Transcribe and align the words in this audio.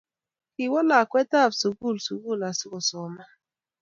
Kiwoo 0.53 0.83
lakwetab 0.89 1.51
sugul 1.61 1.95
sugul 2.05 2.39
asigosoman 2.49 3.29